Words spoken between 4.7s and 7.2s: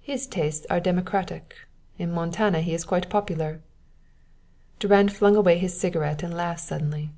Durand flung away his cigarette and laughed suddenly.